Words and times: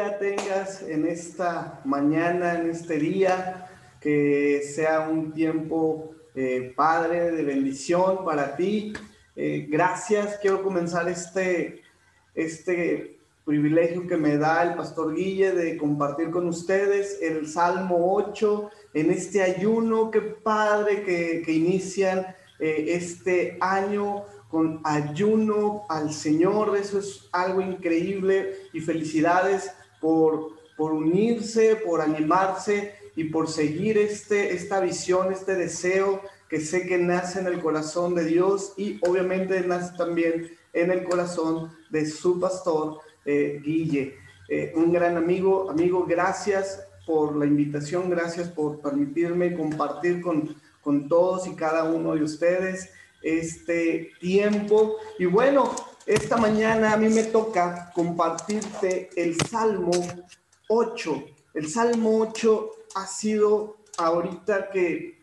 tengas 0.00 0.82
en 0.82 1.06
esta 1.06 1.80
mañana, 1.84 2.58
en 2.58 2.70
este 2.70 2.98
día, 2.98 3.68
que 4.00 4.62
sea 4.74 5.08
un 5.08 5.32
tiempo, 5.32 6.14
eh, 6.34 6.72
Padre, 6.74 7.30
de 7.30 7.42
bendición 7.42 8.24
para 8.24 8.56
ti. 8.56 8.94
Eh, 9.36 9.66
gracias, 9.68 10.38
quiero 10.40 10.62
comenzar 10.62 11.08
este, 11.08 11.82
este 12.34 13.18
privilegio 13.44 14.06
que 14.06 14.16
me 14.16 14.38
da 14.38 14.62
el 14.62 14.74
pastor 14.74 15.14
Guille 15.14 15.52
de 15.52 15.76
compartir 15.76 16.30
con 16.30 16.48
ustedes 16.48 17.18
el 17.20 17.46
Salmo 17.46 18.14
8 18.14 18.70
en 18.94 19.10
este 19.10 19.42
ayuno, 19.42 20.10
qué 20.10 20.20
padre 20.20 21.02
que, 21.02 21.42
que 21.44 21.52
inician 21.52 22.26
eh, 22.60 22.86
este 22.88 23.58
año 23.60 24.24
con 24.48 24.80
ayuno 24.84 25.84
al 25.88 26.12
Señor, 26.12 26.76
eso 26.76 26.98
es 26.98 27.28
algo 27.32 27.60
increíble 27.60 28.54
y 28.72 28.80
felicidades 28.80 29.70
por, 30.02 30.50
por 30.76 30.92
unirse, 30.92 31.76
por 31.76 32.02
animarse 32.02 32.94
y 33.16 33.24
por 33.24 33.48
seguir 33.48 33.96
este, 33.96 34.52
esta 34.52 34.80
visión, 34.80 35.32
este 35.32 35.54
deseo 35.54 36.20
que 36.48 36.60
sé 36.60 36.86
que 36.86 36.98
nace 36.98 37.40
en 37.40 37.46
el 37.46 37.60
corazón 37.60 38.14
de 38.14 38.26
Dios 38.26 38.74
y 38.76 38.98
obviamente 39.08 39.58
nace 39.62 39.96
también 39.96 40.50
en 40.74 40.90
el 40.90 41.04
corazón 41.04 41.70
de 41.88 42.04
su 42.04 42.38
pastor 42.38 42.98
eh, 43.24 43.60
Guille. 43.64 44.16
Eh, 44.48 44.72
un 44.76 44.92
gran 44.92 45.16
amigo, 45.16 45.70
amigo, 45.70 46.04
gracias 46.04 46.84
por 47.06 47.36
la 47.36 47.46
invitación, 47.46 48.10
gracias 48.10 48.48
por 48.48 48.80
permitirme 48.80 49.54
compartir 49.54 50.20
con, 50.20 50.54
con 50.82 51.08
todos 51.08 51.46
y 51.46 51.54
cada 51.54 51.84
uno 51.84 52.14
de 52.14 52.24
ustedes 52.24 52.90
este 53.22 54.10
tiempo. 54.20 54.96
Y 55.18 55.26
bueno, 55.26 55.72
esta 56.06 56.36
mañana 56.36 56.92
a 56.92 56.96
mí 56.96 57.08
me 57.08 57.24
toca 57.24 57.90
compartirte 57.94 59.10
el 59.16 59.40
Salmo 59.40 59.92
8. 60.68 61.24
El 61.54 61.68
Salmo 61.68 62.18
8 62.20 62.70
ha 62.96 63.06
sido 63.06 63.76
ahorita 63.98 64.70
que, 64.70 65.22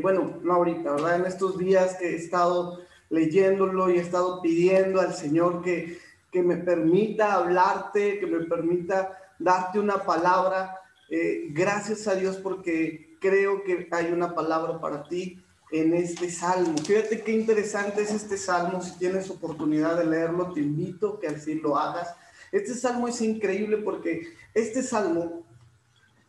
bueno, 0.00 0.38
no 0.42 0.54
ahorita, 0.54 0.92
¿verdad? 0.92 1.16
En 1.16 1.26
estos 1.26 1.58
días 1.58 1.96
que 1.96 2.10
he 2.10 2.16
estado 2.16 2.80
leyéndolo 3.10 3.90
y 3.90 3.98
he 3.98 4.00
estado 4.00 4.40
pidiendo 4.40 5.00
al 5.00 5.14
Señor 5.14 5.62
que, 5.62 5.98
que 6.30 6.42
me 6.42 6.56
permita 6.56 7.34
hablarte, 7.34 8.20
que 8.20 8.26
me 8.26 8.44
permita 8.44 9.18
darte 9.38 9.78
una 9.78 10.04
palabra. 10.04 10.78
Eh, 11.10 11.46
gracias 11.50 12.06
a 12.06 12.14
Dios 12.14 12.36
porque 12.36 13.16
creo 13.20 13.64
que 13.64 13.88
hay 13.90 14.12
una 14.12 14.34
palabra 14.34 14.80
para 14.80 15.08
ti 15.08 15.42
en 15.70 15.94
este 15.94 16.30
salmo. 16.30 16.76
Fíjate 16.78 17.22
qué 17.22 17.32
interesante 17.32 18.02
es 18.02 18.10
este 18.10 18.36
salmo. 18.36 18.82
Si 18.82 18.98
tienes 18.98 19.30
oportunidad 19.30 19.98
de 19.98 20.06
leerlo, 20.06 20.52
te 20.52 20.60
invito 20.60 21.18
que 21.18 21.28
así 21.28 21.54
lo 21.54 21.76
hagas. 21.76 22.14
Este 22.52 22.74
salmo 22.74 23.08
es 23.08 23.20
increíble 23.20 23.78
porque 23.78 24.22
este 24.54 24.82
salmo, 24.82 25.44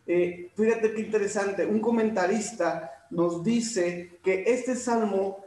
eh, 0.06 0.50
fíjate 0.54 0.92
qué 0.92 1.00
interesante, 1.00 1.64
un 1.64 1.80
comentarista 1.80 3.06
nos 3.10 3.42
dice 3.42 4.18
que 4.22 4.44
este 4.46 4.76
salmo 4.76 5.44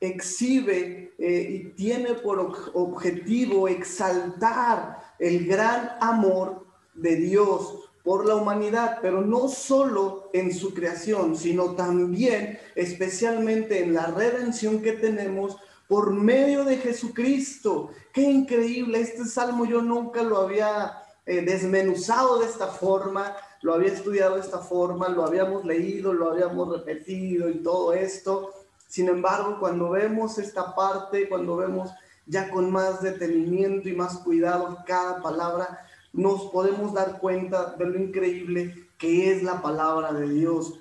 exhibe 0.00 1.14
eh, 1.18 1.48
y 1.50 1.64
tiene 1.70 2.14
por 2.14 2.38
objetivo 2.74 3.68
exaltar 3.68 4.98
el 5.18 5.46
gran 5.46 5.96
amor 6.00 6.66
de 6.94 7.16
Dios 7.16 7.83
por 8.04 8.26
la 8.26 8.36
humanidad, 8.36 8.98
pero 9.00 9.22
no 9.22 9.48
solo 9.48 10.28
en 10.34 10.54
su 10.54 10.74
creación, 10.74 11.36
sino 11.36 11.74
también 11.74 12.58
especialmente 12.74 13.82
en 13.82 13.94
la 13.94 14.08
redención 14.08 14.82
que 14.82 14.92
tenemos 14.92 15.56
por 15.88 16.12
medio 16.12 16.64
de 16.64 16.76
Jesucristo. 16.76 17.90
Qué 18.12 18.20
increíble, 18.20 19.00
este 19.00 19.24
salmo 19.24 19.64
yo 19.64 19.80
nunca 19.80 20.22
lo 20.22 20.36
había 20.36 21.02
eh, 21.24 21.40
desmenuzado 21.40 22.40
de 22.40 22.46
esta 22.46 22.66
forma, 22.66 23.34
lo 23.62 23.72
había 23.72 23.92
estudiado 23.92 24.34
de 24.34 24.42
esta 24.42 24.58
forma, 24.58 25.08
lo 25.08 25.24
habíamos 25.24 25.64
leído, 25.64 26.12
lo 26.12 26.30
habíamos 26.30 26.68
repetido 26.68 27.48
y 27.48 27.62
todo 27.62 27.94
esto. 27.94 28.52
Sin 28.86 29.08
embargo, 29.08 29.56
cuando 29.58 29.88
vemos 29.88 30.38
esta 30.38 30.74
parte, 30.74 31.26
cuando 31.26 31.56
vemos 31.56 31.90
ya 32.26 32.50
con 32.50 32.70
más 32.70 33.00
detenimiento 33.00 33.88
y 33.88 33.94
más 33.94 34.18
cuidado 34.18 34.78
cada 34.86 35.22
palabra, 35.22 35.86
nos 36.14 36.46
podemos 36.50 36.94
dar 36.94 37.18
cuenta 37.18 37.74
de 37.76 37.84
lo 37.84 38.00
increíble 38.00 38.86
que 38.96 39.32
es 39.32 39.42
la 39.42 39.60
palabra 39.60 40.12
de 40.12 40.30
Dios. 40.30 40.78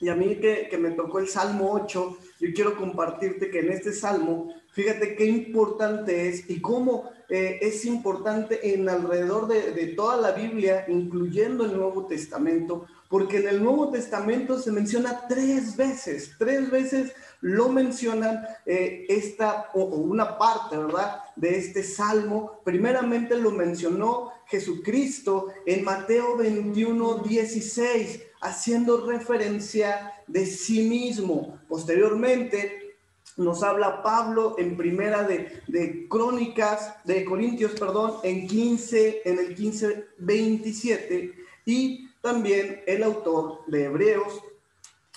Y 0.00 0.08
a 0.08 0.14
mí 0.14 0.36
que, 0.36 0.78
me 0.78 0.92
tocó 0.92 1.18
el 1.18 1.28
Salmo 1.28 1.72
8, 1.72 2.16
yo 2.40 2.48
quiero 2.54 2.76
compartirte 2.76 3.50
que 3.50 3.58
en 3.58 3.72
este 3.72 3.92
Salmo, 3.92 4.54
fíjate 4.70 5.16
qué 5.16 5.26
importante 5.26 6.28
es 6.28 6.48
y 6.48 6.60
cómo 6.60 7.10
eh, 7.28 7.58
es 7.60 7.84
importante 7.84 8.72
en 8.74 8.88
alrededor 8.88 9.48
de, 9.48 9.72
de 9.72 9.88
toda 9.88 10.16
la 10.16 10.30
Biblia, 10.30 10.84
incluyendo 10.86 11.64
el 11.64 11.76
Nuevo 11.76 12.06
Testamento, 12.06 12.86
porque 13.08 13.38
en 13.38 13.48
el 13.48 13.62
Nuevo 13.62 13.90
Testamento 13.90 14.60
se 14.60 14.70
menciona 14.70 15.26
tres 15.28 15.76
veces, 15.76 16.32
tres 16.38 16.70
veces 16.70 17.12
lo 17.40 17.68
mencionan 17.68 18.44
eh, 18.66 19.06
esta 19.08 19.70
o, 19.74 19.84
una 19.84 20.38
parte, 20.38 20.76
¿verdad? 20.76 21.22
De 21.36 21.56
este 21.58 21.82
salmo. 21.82 22.60
Primeramente 22.64 23.36
lo 23.36 23.50
mencionó 23.50 24.32
Jesucristo 24.46 25.48
en 25.66 25.84
Mateo 25.84 26.36
21, 26.36 27.18
16, 27.18 28.22
haciendo 28.40 29.06
referencia 29.06 30.14
de 30.26 30.46
sí 30.46 30.82
mismo. 30.88 31.58
Posteriormente 31.68 32.96
nos 33.36 33.62
habla 33.62 34.02
Pablo 34.02 34.56
en 34.58 34.76
primera 34.76 35.22
de, 35.22 35.62
de, 35.68 36.08
Crónicas, 36.08 36.96
de 37.04 37.24
Corintios, 37.24 37.72
perdón, 37.72 38.14
en 38.24 38.48
15, 38.48 39.22
en 39.24 39.38
el 39.38 39.54
15, 39.54 40.06
27, 40.18 41.34
y 41.64 42.08
también 42.20 42.82
el 42.86 43.04
autor 43.04 43.60
de 43.68 43.84
Hebreos 43.84 44.42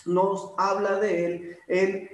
nos 0.05 0.53
habla 0.57 0.99
de 0.99 1.25
él 1.25 1.57
en 1.67 2.09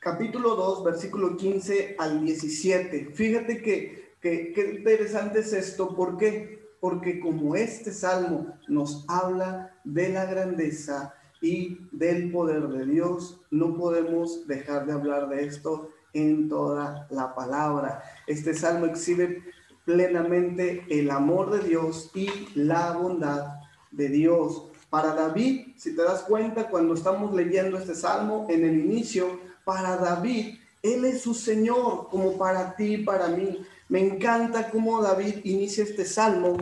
capítulo 0.00 0.54
2, 0.54 0.84
versículo 0.84 1.36
15 1.36 1.96
al 1.98 2.24
17. 2.24 3.10
Fíjate 3.14 3.62
que, 3.62 4.14
qué 4.20 4.74
interesante 4.78 5.40
es 5.40 5.52
esto. 5.52 5.94
¿Por 5.94 6.16
qué? 6.16 6.58
Porque 6.80 7.20
como 7.20 7.56
este 7.56 7.92
salmo 7.92 8.54
nos 8.68 9.04
habla 9.08 9.74
de 9.84 10.08
la 10.10 10.26
grandeza 10.26 11.14
y 11.40 11.78
del 11.92 12.30
poder 12.30 12.68
de 12.68 12.86
Dios, 12.86 13.40
no 13.50 13.76
podemos 13.76 14.46
dejar 14.46 14.86
de 14.86 14.92
hablar 14.92 15.28
de 15.28 15.44
esto 15.44 15.90
en 16.12 16.48
toda 16.48 17.06
la 17.10 17.34
palabra. 17.34 18.02
Este 18.26 18.54
salmo 18.54 18.86
exhibe 18.86 19.42
plenamente 19.84 20.84
el 20.90 21.10
amor 21.10 21.50
de 21.50 21.68
Dios 21.68 22.10
y 22.14 22.28
la 22.54 22.92
bondad 22.92 23.58
de 23.90 24.08
Dios. 24.08 24.67
Para 24.90 25.14
David, 25.14 25.74
si 25.76 25.94
te 25.94 26.02
das 26.02 26.22
cuenta, 26.22 26.70
cuando 26.70 26.94
estamos 26.94 27.34
leyendo 27.34 27.76
este 27.76 27.94
salmo, 27.94 28.46
en 28.48 28.64
el 28.64 28.78
inicio, 28.78 29.38
para 29.64 29.96
David, 29.96 30.56
Él 30.82 31.04
es 31.04 31.20
su 31.20 31.34
Señor, 31.34 32.08
como 32.10 32.38
para 32.38 32.74
ti 32.74 32.94
y 32.94 33.04
para 33.04 33.28
mí. 33.28 33.66
Me 33.90 34.00
encanta 34.00 34.70
cómo 34.70 35.02
David 35.02 35.44
inicia 35.44 35.84
este 35.84 36.06
salmo. 36.06 36.56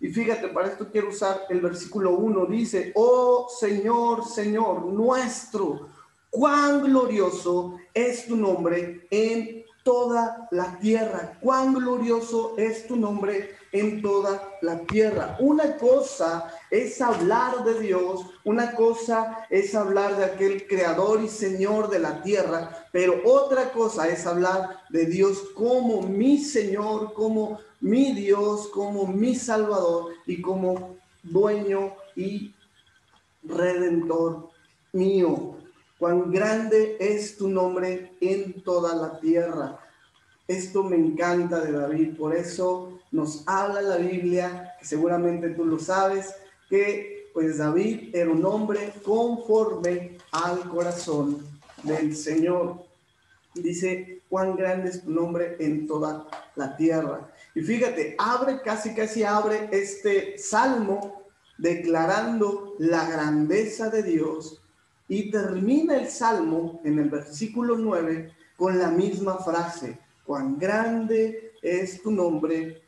Y 0.00 0.08
fíjate, 0.08 0.48
para 0.48 0.68
esto 0.68 0.90
quiero 0.90 1.10
usar 1.10 1.42
el 1.50 1.60
versículo 1.60 2.12
1. 2.12 2.46
Dice, 2.46 2.92
oh 2.94 3.46
Señor, 3.48 4.26
Señor 4.26 4.86
nuestro, 4.86 5.88
cuán 6.30 6.82
glorioso 6.82 7.76
es 7.92 8.26
tu 8.26 8.36
nombre 8.36 9.06
en 9.10 9.65
toda 9.86 10.48
la 10.50 10.76
tierra. 10.80 11.38
Cuán 11.40 11.72
glorioso 11.72 12.54
es 12.58 12.88
tu 12.88 12.96
nombre 12.96 13.54
en 13.70 14.02
toda 14.02 14.42
la 14.60 14.80
tierra. 14.80 15.36
Una 15.38 15.76
cosa 15.76 16.52
es 16.72 17.00
hablar 17.00 17.62
de 17.62 17.78
Dios, 17.78 18.26
una 18.42 18.72
cosa 18.72 19.46
es 19.48 19.76
hablar 19.76 20.16
de 20.16 20.24
aquel 20.24 20.66
creador 20.66 21.22
y 21.22 21.28
señor 21.28 21.88
de 21.88 22.00
la 22.00 22.20
tierra, 22.24 22.88
pero 22.90 23.20
otra 23.24 23.70
cosa 23.70 24.08
es 24.08 24.26
hablar 24.26 24.80
de 24.90 25.06
Dios 25.06 25.38
como 25.54 26.02
mi 26.02 26.38
Señor, 26.38 27.12
como 27.14 27.60
mi 27.80 28.12
Dios, 28.12 28.66
como 28.70 29.06
mi 29.06 29.36
Salvador 29.36 30.14
y 30.26 30.42
como 30.42 30.96
dueño 31.22 31.94
y 32.16 32.52
redentor 33.44 34.48
mío. 34.92 35.54
Cuán 35.98 36.30
grande 36.30 36.96
es 37.00 37.36
tu 37.36 37.48
nombre 37.48 38.12
en 38.20 38.62
toda 38.62 38.94
la 38.94 39.18
tierra. 39.18 39.80
Esto 40.46 40.82
me 40.84 40.96
encanta 40.96 41.60
de 41.60 41.72
David, 41.72 42.16
por 42.16 42.36
eso 42.36 43.00
nos 43.10 43.42
habla 43.46 43.80
la 43.80 43.96
Biblia, 43.96 44.74
que 44.78 44.86
seguramente 44.86 45.50
tú 45.50 45.64
lo 45.64 45.78
sabes, 45.78 46.34
que 46.68 47.30
pues 47.32 47.58
David 47.58 48.14
era 48.14 48.30
un 48.30 48.44
hombre 48.44 48.92
conforme 49.04 50.18
al 50.32 50.68
corazón 50.68 51.44
del 51.82 52.14
Señor. 52.14 52.84
Dice, 53.54 54.22
cuán 54.28 54.54
grande 54.54 54.90
es 54.90 55.02
tu 55.02 55.10
nombre 55.10 55.56
en 55.58 55.86
toda 55.86 56.26
la 56.56 56.76
tierra. 56.76 57.32
Y 57.54 57.62
fíjate, 57.62 58.14
abre, 58.18 58.60
casi 58.62 58.94
casi 58.94 59.24
abre 59.24 59.68
este 59.72 60.36
salmo 60.36 61.22
declarando 61.56 62.74
la 62.78 63.08
grandeza 63.08 63.88
de 63.88 64.02
Dios 64.02 64.60
y 65.08 65.30
termina 65.30 65.96
el 65.96 66.08
salmo 66.08 66.80
en 66.84 66.98
el 66.98 67.08
versículo 67.08 67.76
9 67.76 68.32
con 68.56 68.78
la 68.78 68.90
misma 68.90 69.38
frase, 69.38 69.98
cuán 70.24 70.58
grande 70.58 71.52
es 71.62 72.02
tu 72.02 72.10
nombre 72.10 72.82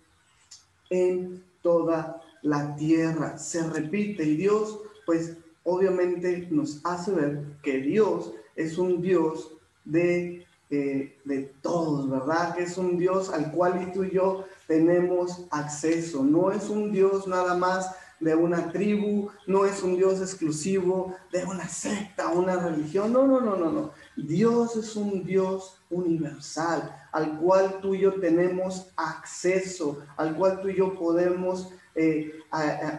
en 0.90 1.44
toda 1.62 2.22
la 2.42 2.74
tierra. 2.76 3.38
Se 3.38 3.62
repite 3.68 4.24
y 4.24 4.36
Dios, 4.36 4.80
pues 5.06 5.36
obviamente 5.64 6.48
nos 6.50 6.80
hace 6.84 7.12
ver 7.12 7.44
que 7.62 7.78
Dios 7.78 8.32
es 8.56 8.78
un 8.78 9.00
Dios 9.02 9.52
de, 9.84 10.46
eh, 10.70 11.16
de 11.24 11.42
todos, 11.62 12.08
¿verdad? 12.10 12.54
Que 12.54 12.64
es 12.64 12.76
un 12.78 12.98
Dios 12.98 13.30
al 13.30 13.52
cual 13.52 13.92
tú 13.92 14.04
y 14.04 14.12
yo 14.12 14.44
tenemos 14.66 15.46
acceso. 15.50 16.24
No 16.24 16.50
es 16.50 16.68
un 16.68 16.90
Dios 16.90 17.26
nada 17.26 17.54
más 17.54 17.94
de 18.20 18.34
una 18.34 18.70
tribu, 18.72 19.30
no 19.46 19.64
es 19.64 19.82
un 19.82 19.96
Dios 19.96 20.20
exclusivo 20.20 21.14
de 21.32 21.44
una 21.44 21.68
secta, 21.68 22.28
una 22.28 22.56
religión. 22.56 23.12
No, 23.12 23.26
no, 23.26 23.40
no, 23.40 23.56
no, 23.56 23.70
no. 23.70 23.92
Dios 24.16 24.76
es 24.76 24.96
un 24.96 25.24
Dios 25.24 25.78
universal 25.90 26.94
al 27.12 27.38
cual 27.38 27.78
tú 27.80 27.94
y 27.94 28.00
yo 28.00 28.14
tenemos 28.20 28.88
acceso, 28.96 30.02
al 30.16 30.36
cual 30.36 30.60
tú 30.60 30.68
y 30.68 30.76
yo 30.76 30.94
podemos 30.94 31.72
eh, 31.94 32.32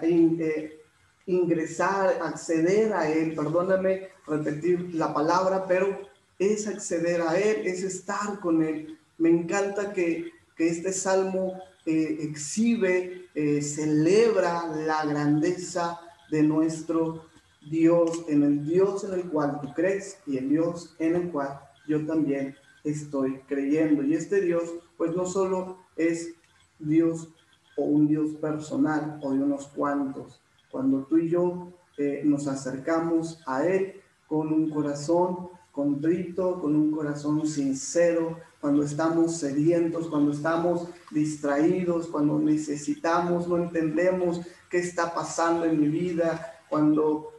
eh, 0.02 0.80
ingresar, 1.26 2.20
acceder 2.22 2.94
a 2.94 3.10
Él. 3.10 3.36
Perdóname 3.36 4.10
repetir 4.26 4.96
la 4.96 5.14
palabra, 5.14 5.66
pero 5.68 6.10
es 6.38 6.68
acceder 6.68 7.22
a 7.22 7.38
Él, 7.38 7.68
es 7.68 7.84
estar 7.84 8.40
con 8.40 8.64
Él. 8.64 8.98
Me 9.18 9.30
encanta 9.30 9.92
que, 9.92 10.32
que 10.56 10.70
este 10.70 10.94
salmo 10.94 11.60
eh, 11.86 12.18
exhibe, 12.22 13.29
celebra 13.62 14.68
la 14.68 15.06
grandeza 15.06 16.00
de 16.30 16.44
nuestro 16.44 17.26
Dios, 17.70 18.26
en 18.28 18.44
el 18.44 18.66
Dios 18.66 19.04
en 19.04 19.14
el 19.14 19.30
cual 19.30 19.60
tú 19.62 19.74
crees 19.74 20.20
y 20.26 20.38
el 20.38 20.50
Dios 20.50 20.96
en 21.00 21.16
el 21.16 21.32
cual 21.32 21.60
yo 21.88 22.06
también 22.06 22.56
estoy 22.84 23.40
creyendo. 23.48 24.04
Y 24.04 24.14
este 24.14 24.42
Dios, 24.42 24.74
pues 24.98 25.16
no 25.16 25.26
solo 25.26 25.78
es 25.96 26.34
Dios 26.80 27.30
o 27.76 27.84
un 27.84 28.08
Dios 28.08 28.32
personal 28.36 29.20
o 29.22 29.34
de 29.34 29.44
unos 29.44 29.68
cuantos. 29.68 30.42
Cuando 30.72 31.06
tú 31.06 31.18
y 31.18 31.30
yo 31.30 31.74
eh, 31.98 32.22
nos 32.24 32.48
acercamos 32.48 33.42
a 33.46 33.66
Él 33.66 34.02
con 34.28 34.54
un 34.54 34.70
corazón 34.70 35.50
contrito, 35.80 36.60
con 36.60 36.76
un 36.76 36.92
corazón 36.92 37.48
sincero, 37.48 38.38
cuando 38.60 38.84
estamos 38.84 39.38
sedientos, 39.38 40.10
cuando 40.10 40.32
estamos 40.32 40.90
distraídos, 41.10 42.08
cuando 42.08 42.38
necesitamos, 42.38 43.48
no 43.48 43.56
entendemos 43.56 44.42
qué 44.70 44.80
está 44.80 45.14
pasando 45.14 45.64
en 45.64 45.80
mi 45.80 45.88
vida, 45.88 46.54
cuando 46.68 47.32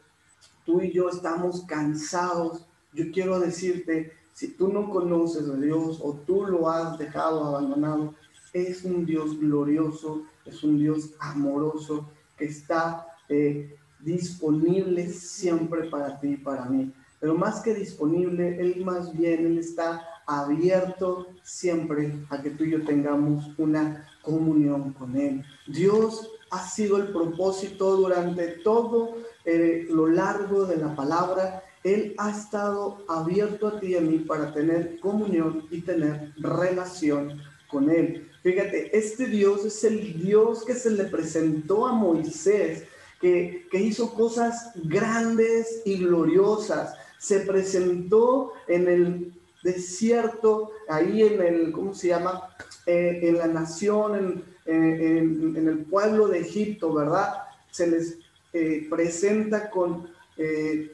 tú 0.64 0.80
y 0.80 0.90
yo 0.90 1.10
estamos 1.10 1.64
cansados, 1.66 2.64
yo 2.94 3.12
quiero 3.12 3.38
decirte, 3.38 4.12
si 4.32 4.48
tú 4.48 4.72
no 4.72 4.88
conoces 4.88 5.46
a 5.50 5.56
Dios 5.56 6.00
o 6.02 6.14
tú 6.14 6.46
lo 6.46 6.70
has 6.70 6.98
dejado 6.98 7.44
abandonado, 7.44 8.14
es 8.54 8.84
un 8.84 9.04
Dios 9.04 9.38
glorioso, 9.38 10.22
es 10.46 10.64
un 10.64 10.78
Dios 10.78 11.10
amoroso 11.18 12.08
que 12.38 12.46
está 12.46 13.06
eh, 13.28 13.76
disponible 13.98 15.10
siempre 15.10 15.90
para 15.90 16.18
ti 16.18 16.28
y 16.28 16.36
para 16.38 16.64
mí. 16.64 16.90
Pero 17.20 17.34
más 17.34 17.60
que 17.60 17.74
disponible, 17.74 18.60
Él 18.60 18.82
más 18.84 19.16
bien, 19.16 19.46
Él 19.46 19.58
está 19.58 20.06
abierto 20.26 21.26
siempre 21.42 22.14
a 22.30 22.40
que 22.40 22.50
tú 22.50 22.64
y 22.64 22.70
yo 22.72 22.84
tengamos 22.84 23.50
una 23.58 24.08
comunión 24.22 24.92
con 24.94 25.16
Él. 25.16 25.44
Dios 25.66 26.30
ha 26.50 26.66
sido 26.66 26.96
el 26.96 27.08
propósito 27.08 27.96
durante 27.96 28.48
todo 28.64 29.16
eh, 29.44 29.86
lo 29.90 30.06
largo 30.08 30.64
de 30.64 30.76
la 30.76 30.94
palabra. 30.94 31.62
Él 31.84 32.14
ha 32.18 32.30
estado 32.30 33.04
abierto 33.08 33.68
a 33.68 33.80
ti 33.80 33.88
y 33.88 33.96
a 33.96 34.00
mí 34.00 34.18
para 34.18 34.52
tener 34.52 34.98
comunión 35.00 35.66
y 35.70 35.80
tener 35.80 36.32
relación 36.38 37.40
con 37.70 37.90
Él. 37.90 38.28
Fíjate, 38.42 38.96
este 38.96 39.26
Dios 39.26 39.64
es 39.64 39.84
el 39.84 40.22
Dios 40.22 40.64
que 40.64 40.74
se 40.74 40.90
le 40.90 41.04
presentó 41.04 41.86
a 41.86 41.92
Moisés, 41.92 42.84
que, 43.20 43.66
que 43.70 43.80
hizo 43.80 44.14
cosas 44.14 44.72
grandes 44.74 45.82
y 45.84 45.98
gloriosas. 45.98 46.94
Se 47.20 47.40
presentó 47.40 48.54
en 48.66 48.88
el 48.88 49.32
desierto, 49.62 50.72
ahí 50.88 51.22
en 51.22 51.40
el, 51.42 51.72
¿cómo 51.72 51.94
se 51.94 52.08
llama? 52.08 52.56
Eh, 52.86 53.20
en 53.22 53.38
la 53.38 53.46
nación, 53.46 54.42
en, 54.66 55.56
en, 55.56 55.68
el 55.68 55.78
pueblo 55.84 56.28
de 56.28 56.40
Egipto, 56.40 56.92
¿verdad? 56.92 57.34
Se 57.70 57.86
les 57.86 58.18
eh, 58.52 58.86
presenta 58.90 59.70
con 59.70 60.08
eh, 60.36 60.92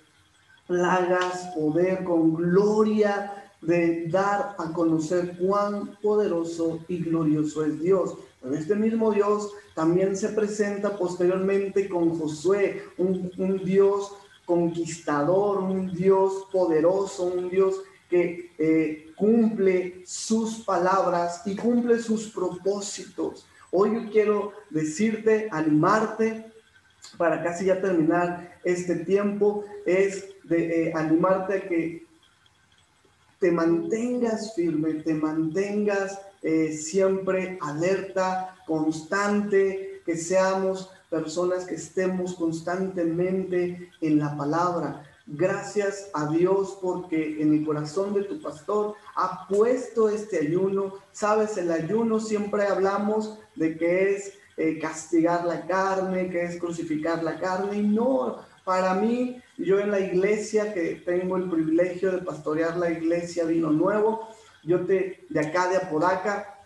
plagas, 0.67 1.53
poder, 1.55 2.05
con 2.05 2.35
gloria 2.35 3.51
de 3.63 4.07
dar 4.09 4.55
a 4.59 4.73
conocer 4.73 5.37
cuán 5.39 5.97
poderoso 6.03 6.81
y 6.89 6.99
glorioso 6.99 7.65
es 7.65 7.81
Dios. 7.81 8.17
Pero 8.43 8.55
este 8.55 8.77
mismo 8.77 9.11
Dios 9.11 9.53
también 9.75 10.17
se 10.17 10.29
presenta 10.31 10.97
posteriormente 10.97 11.89
con 11.89 12.19
Josué, 12.19 12.83
un, 12.99 13.31
un 13.39 13.65
Dios 13.65 14.13
conquistador, 14.47 15.59
un 15.59 15.93
Dios 15.93 16.47
poderoso, 16.51 17.25
un 17.25 17.51
Dios 17.51 17.83
que 18.09 18.53
eh, 18.59 19.13
cumple 19.17 20.03
sus 20.07 20.61
palabras 20.61 21.43
y 21.45 21.57
cumple 21.57 21.99
sus 21.99 22.29
propósitos. 22.29 23.47
Hoy 23.71 23.95
yo 23.95 24.11
quiero 24.11 24.53
decirte, 24.71 25.49
animarte, 25.51 26.47
para 27.19 27.43
casi 27.43 27.67
ya 27.67 27.81
terminar 27.81 28.59
este 28.65 28.97
tiempo, 28.97 29.65
es 29.85 30.29
de 30.45 30.89
eh, 30.89 30.93
animarte 30.95 31.55
a 31.55 31.69
que 31.69 32.07
te 33.39 33.51
mantengas 33.51 34.55
firme, 34.55 34.95
te 34.95 35.15
mantengas 35.15 36.21
eh, 36.43 36.73
siempre 36.73 37.59
alerta, 37.61 38.57
constante, 38.67 40.03
que 40.07 40.17
seamos 40.17 40.91
personas 41.17 41.65
que 41.65 41.75
estemos 41.75 42.35
constantemente 42.35 43.91
en 44.01 44.19
la 44.19 44.37
palabra. 44.37 45.03
Gracias 45.27 46.09
a 46.15 46.29
Dios 46.29 46.79
porque 46.81 47.43
en 47.43 47.53
el 47.53 47.65
corazón 47.65 48.15
de 48.15 48.23
tu 48.23 48.41
pastor 48.41 48.95
ha 49.17 49.47
puesto 49.49 50.09
este 50.09 50.39
ayuno. 50.39 50.95
Sabes, 51.11 51.57
el 51.57 51.73
ayuno 51.73 52.21
siempre 52.21 52.65
hablamos 52.65 53.39
de 53.57 53.77
que 53.77 54.15
es 54.15 54.35
eh, 54.57 54.79
castigar 54.79 55.45
la 55.45 55.67
carne, 55.67 56.31
que 56.31 56.45
es 56.45 56.61
crucificar 56.61 57.25
la 57.25 57.41
carne. 57.41 57.79
Y 57.79 57.83
no, 57.83 58.37
para 58.65 58.95
mí, 58.95 59.43
yo 59.59 59.81
en 59.81 59.91
la 59.91 60.01
iglesia 60.01 60.73
que 60.73 61.03
tengo 61.05 61.37
el 61.37 61.51
privilegio 61.51 62.13
de 62.13 62.19
pastorear 62.19 62.77
la 62.77 62.91
iglesia 62.91 63.45
Vino 63.45 63.71
Nuevo, 63.71 64.29
yo 64.63 64.87
te, 64.87 65.27
de 65.29 65.41
acá, 65.41 65.69
de 65.69 65.77
Apodaca, 65.77 66.57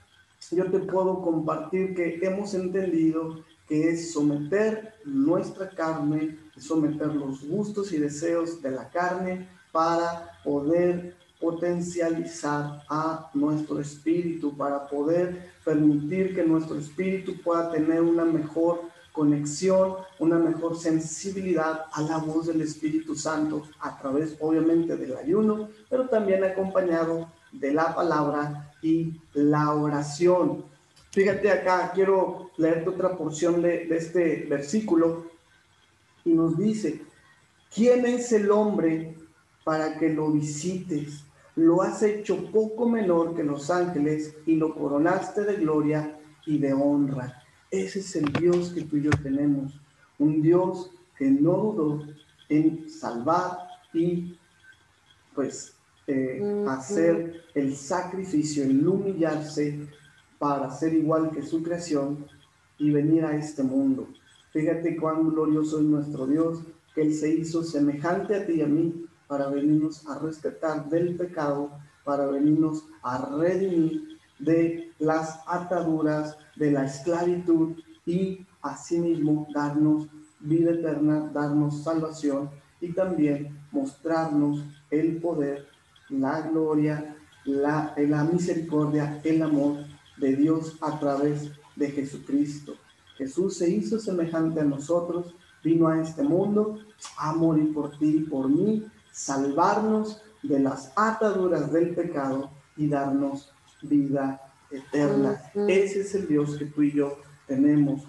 yo 0.50 0.70
te 0.70 0.78
puedo 0.80 1.22
compartir 1.22 1.94
que 1.94 2.18
hemos 2.22 2.54
entendido 2.54 3.44
es 3.70 4.12
someter 4.12 4.94
nuestra 5.04 5.70
carne 5.70 6.36
someter 6.60 7.08
los 7.14 7.46
gustos 7.46 7.92
y 7.92 7.98
deseos 7.98 8.60
de 8.62 8.70
la 8.70 8.88
carne 8.90 9.48
para 9.72 10.30
poder 10.44 11.16
potencializar 11.40 12.82
a 12.88 13.30
nuestro 13.32 13.80
espíritu, 13.80 14.56
para 14.56 14.86
poder 14.86 15.52
permitir 15.64 16.34
que 16.34 16.44
nuestro 16.44 16.76
espíritu 16.76 17.40
pueda 17.42 17.70
tener 17.70 18.02
una 18.02 18.24
mejor 18.24 18.82
conexión, 19.12 19.94
una 20.18 20.38
mejor 20.38 20.78
sensibilidad 20.78 21.86
a 21.92 22.02
la 22.02 22.18
voz 22.18 22.46
del 22.46 22.60
Espíritu 22.60 23.14
Santo 23.16 23.62
a 23.80 23.98
través 23.98 24.36
obviamente 24.38 24.96
del 24.96 25.16
ayuno, 25.16 25.68
pero 25.88 26.08
también 26.08 26.44
acompañado 26.44 27.28
de 27.50 27.72
la 27.72 27.94
palabra 27.94 28.72
y 28.82 29.20
la 29.32 29.74
oración. 29.74 30.64
Fíjate 31.10 31.50
acá, 31.50 31.90
quiero 31.92 32.50
leerte 32.56 32.88
otra 32.88 33.16
porción 33.16 33.60
de, 33.62 33.86
de 33.86 33.96
este 33.96 34.46
versículo 34.48 35.30
y 36.24 36.32
nos 36.32 36.56
dice, 36.56 37.02
¿quién 37.74 38.06
es 38.06 38.30
el 38.32 38.50
hombre 38.50 39.16
para 39.64 39.98
que 39.98 40.10
lo 40.10 40.30
visites? 40.30 41.24
Lo 41.56 41.82
has 41.82 42.02
hecho 42.02 42.50
poco 42.52 42.88
menor 42.88 43.34
que 43.34 43.42
los 43.42 43.70
ángeles 43.70 44.36
y 44.46 44.54
lo 44.54 44.74
coronaste 44.74 45.42
de 45.42 45.56
gloria 45.56 46.16
y 46.46 46.58
de 46.58 46.72
honra. 46.72 47.42
Ese 47.70 48.00
es 48.00 48.16
el 48.16 48.32
Dios 48.32 48.70
que 48.70 48.82
tú 48.82 48.96
y 48.96 49.02
yo 49.02 49.10
tenemos, 49.22 49.80
un 50.18 50.40
Dios 50.42 50.90
que 51.16 51.30
no 51.30 51.52
dudó 51.52 52.06
en 52.48 52.88
salvar 52.88 53.58
y 53.92 54.38
pues 55.34 55.74
eh, 56.06 56.64
hacer 56.68 57.44
el 57.54 57.76
sacrificio, 57.76 58.64
el 58.64 58.86
humillarse 58.86 59.88
para 60.40 60.70
ser 60.70 60.94
igual 60.94 61.30
que 61.30 61.42
su 61.42 61.62
creación 61.62 62.24
y 62.78 62.90
venir 62.90 63.26
a 63.26 63.36
este 63.36 63.62
mundo. 63.62 64.08
Fíjate 64.52 64.96
cuán 64.96 65.28
glorioso 65.28 65.80
es 65.80 65.84
nuestro 65.84 66.26
Dios, 66.26 66.60
que 66.94 67.02
Él 67.02 67.12
se 67.12 67.28
hizo 67.28 67.62
semejante 67.62 68.34
a 68.34 68.46
ti 68.46 68.54
y 68.54 68.62
a 68.62 68.66
mí 68.66 69.04
para 69.28 69.48
venirnos 69.48 70.08
a 70.08 70.18
rescatar 70.18 70.88
del 70.88 71.14
pecado, 71.14 71.70
para 72.04 72.26
venirnos 72.26 72.86
a 73.02 73.36
redimir 73.36 74.18
de 74.38 74.94
las 74.98 75.40
ataduras, 75.46 76.38
de 76.56 76.70
la 76.70 76.86
esclavitud 76.86 77.76
y 78.06 78.46
asimismo 78.62 79.46
darnos 79.54 80.08
vida 80.40 80.70
eterna, 80.70 81.30
darnos 81.34 81.84
salvación 81.84 82.48
y 82.80 82.92
también 82.92 83.60
mostrarnos 83.72 84.64
el 84.90 85.18
poder, 85.18 85.66
la 86.08 86.40
gloria, 86.40 87.14
la, 87.44 87.92
la 87.98 88.24
misericordia, 88.24 89.20
el 89.22 89.42
amor 89.42 89.90
de 90.20 90.36
Dios 90.36 90.76
a 90.80 90.98
través 90.98 91.50
de 91.76 91.90
Jesucristo. 91.90 92.74
Jesús 93.16 93.56
se 93.56 93.68
hizo 93.68 93.98
semejante 93.98 94.60
a 94.60 94.64
nosotros, 94.64 95.34
vino 95.62 95.88
a 95.88 96.00
este 96.00 96.22
mundo 96.22 96.78
a 97.18 97.32
morir 97.32 97.72
por 97.74 97.98
ti 97.98 98.18
y 98.18 98.20
por 98.20 98.48
mí, 98.48 98.86
salvarnos 99.12 100.22
de 100.42 100.60
las 100.60 100.92
ataduras 100.96 101.72
del 101.72 101.94
pecado 101.94 102.50
y 102.76 102.88
darnos 102.88 103.52
vida 103.82 104.40
eterna. 104.70 105.42
Ese 105.68 106.00
es 106.00 106.14
el 106.14 106.28
Dios 106.28 106.56
que 106.56 106.66
tú 106.66 106.82
y 106.82 106.92
yo 106.92 107.18
tenemos. 107.46 108.02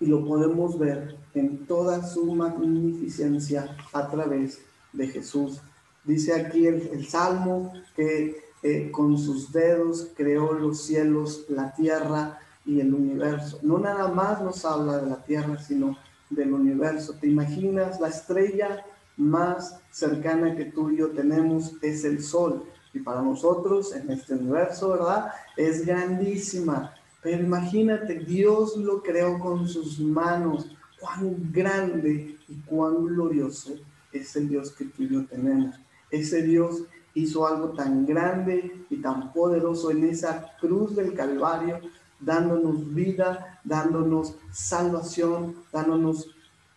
Y 0.00 0.06
lo 0.06 0.24
podemos 0.26 0.78
ver 0.78 1.16
en 1.34 1.66
toda 1.66 2.02
su 2.06 2.34
magnificencia 2.34 3.76
a 3.92 4.10
través 4.10 4.60
de 4.92 5.08
Jesús. 5.08 5.60
Dice 6.04 6.34
aquí 6.34 6.66
el, 6.66 7.06
Salmo 7.06 7.72
que 7.96 8.43
con 8.92 9.18
sus 9.18 9.52
dedos 9.52 10.08
creó 10.16 10.54
los 10.54 10.80
cielos, 10.80 11.44
la 11.48 11.74
tierra 11.74 12.38
y 12.64 12.80
el 12.80 12.94
universo. 12.94 13.58
No 13.62 13.78
nada 13.78 14.08
más 14.08 14.40
nos 14.40 14.64
habla 14.64 14.98
de 14.98 15.10
la 15.10 15.22
tierra, 15.22 15.58
sino 15.60 15.98
del 16.30 16.54
universo. 16.54 17.14
¿Te 17.20 17.26
imaginas 17.26 18.00
la 18.00 18.08
estrella 18.08 18.82
más 19.18 19.80
cercana 19.90 20.56
que 20.56 20.64
tú 20.64 20.90
y 20.90 20.96
yo 20.96 21.10
tenemos 21.10 21.72
es 21.82 22.04
el 22.04 22.22
sol? 22.22 22.64
Y 22.94 23.00
para 23.00 23.20
nosotros 23.20 23.94
en 23.94 24.10
este 24.10 24.34
universo, 24.34 24.90
¿verdad? 24.90 25.32
Es 25.58 25.84
grandísima. 25.84 26.94
Pero 27.22 27.42
imagínate, 27.42 28.20
Dios 28.20 28.76
lo 28.76 29.02
creó 29.02 29.38
con 29.38 29.68
sus 29.68 30.00
manos. 30.00 30.74
Cuán 30.98 31.52
grande 31.52 32.38
y 32.48 32.54
cuán 32.60 33.04
glorioso 33.04 33.74
es 34.10 34.34
el 34.36 34.48
Dios 34.48 34.72
que 34.72 34.86
tú 34.86 35.02
y 35.02 35.08
yo 35.10 35.26
tenemos. 35.26 35.74
Ese 36.10 36.42
Dios 36.42 36.84
hizo 37.14 37.46
algo 37.46 37.70
tan 37.70 38.04
grande 38.04 38.86
y 38.90 38.96
tan 38.96 39.32
poderoso 39.32 39.90
en 39.90 40.04
esa 40.04 40.56
cruz 40.60 40.96
del 40.96 41.14
Calvario, 41.14 41.80
dándonos 42.20 42.92
vida, 42.94 43.60
dándonos 43.64 44.36
salvación, 44.52 45.56
dándonos 45.72 46.28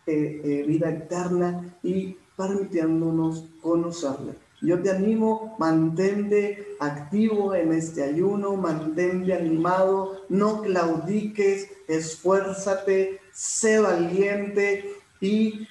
eh, 0.06 0.42
eh, 0.44 0.64
vida 0.68 0.90
eterna 0.90 1.76
y 1.84 2.18
permitiéndonos 2.36 3.46
conocerle. 3.62 4.36
Yo 4.62 4.82
te 4.82 4.90
animo, 4.90 5.56
mantente 5.60 6.76
activo 6.80 7.54
en 7.54 7.74
este 7.74 8.04
ayuno, 8.04 8.56
mantente 8.56 9.34
animado, 9.34 10.24
no 10.30 10.62
claudiques, 10.62 11.70
esfuérzate, 11.88 13.20
sé 13.32 13.80
valiente 13.80 14.94
y 15.22 15.68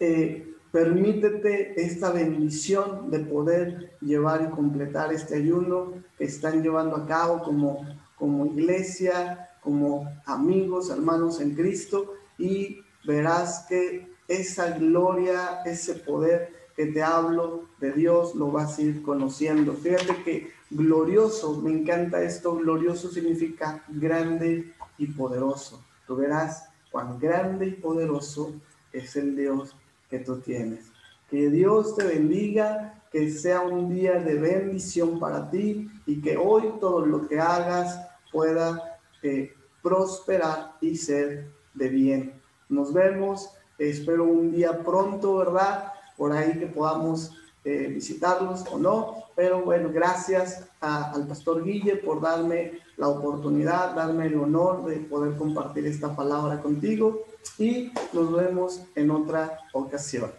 eh, 0.00 0.54
permítete 0.72 1.80
esta 1.80 2.12
bendición 2.12 3.10
de 3.10 3.20
poder 3.20 3.96
llevar 4.00 4.42
y 4.42 4.54
completar 4.54 5.12
este 5.12 5.36
ayuno 5.36 5.94
que 6.16 6.24
están 6.24 6.62
llevando 6.62 6.96
a 6.96 7.06
cabo 7.06 7.42
como, 7.42 7.86
como 8.16 8.46
iglesia, 8.46 9.50
como 9.62 10.08
amigos, 10.26 10.90
hermanos 10.90 11.40
en 11.40 11.54
Cristo 11.54 12.14
y 12.38 12.82
verás 13.04 13.66
que 13.68 14.08
esa 14.28 14.70
gloria, 14.78 15.62
ese 15.64 15.94
poder 15.94 16.52
que 16.76 16.86
te 16.86 17.02
hablo 17.02 17.64
de 17.80 17.92
Dios, 17.92 18.34
lo 18.34 18.50
vas 18.50 18.78
a 18.78 18.82
ir 18.82 19.02
conociendo. 19.02 19.74
Fíjate 19.74 20.22
que 20.22 20.50
glorioso, 20.70 21.60
me 21.60 21.72
encanta 21.72 22.22
esto, 22.22 22.54
glorioso 22.56 23.10
significa 23.10 23.84
grande 23.88 24.72
y 24.96 25.08
poderoso. 25.08 25.82
Tú 26.06 26.16
verás 26.16 26.68
cuán 26.90 27.18
grande 27.18 27.66
y 27.66 27.72
poderoso 27.72 28.52
es 28.92 29.16
el 29.16 29.36
Dios 29.36 29.74
que 30.10 30.18
tú 30.18 30.40
tienes. 30.40 30.90
Que 31.30 31.48
Dios 31.48 31.94
te 31.94 32.04
bendiga, 32.04 33.02
que 33.12 33.30
sea 33.30 33.60
un 33.60 33.88
día 33.88 34.14
de 34.14 34.34
bendición 34.34 35.18
para 35.18 35.48
ti 35.50 35.88
y 36.06 36.20
que 36.20 36.36
hoy 36.36 36.72
todo 36.80 37.06
lo 37.06 37.26
que 37.26 37.38
hagas 37.38 38.00
pueda 38.32 38.98
eh, 39.22 39.54
prosperar 39.82 40.76
y 40.80 40.96
ser 40.96 41.50
de 41.74 41.88
bien. 41.88 42.34
Nos 42.68 42.92
vemos, 42.92 43.50
espero 43.78 44.24
un 44.24 44.52
día 44.52 44.82
pronto, 44.82 45.36
¿verdad? 45.36 45.92
por 46.20 46.32
ahí 46.32 46.58
que 46.58 46.66
podamos 46.66 47.32
eh, 47.64 47.88
visitarlos 47.88 48.64
o 48.70 48.78
no. 48.78 49.24
Pero 49.36 49.62
bueno, 49.62 49.90
gracias 49.92 50.66
al 50.80 51.26
pastor 51.26 51.64
Guille 51.64 51.96
por 51.96 52.20
darme 52.20 52.80
la 52.96 53.08
oportunidad, 53.08 53.94
darme 53.94 54.26
el 54.26 54.38
honor 54.38 54.84
de 54.86 54.96
poder 54.96 55.36
compartir 55.36 55.86
esta 55.86 56.14
palabra 56.14 56.60
contigo 56.60 57.22
y 57.58 57.92
nos 58.12 58.32
vemos 58.32 58.82
en 58.94 59.10
otra 59.10 59.58
ocasión. 59.72 60.30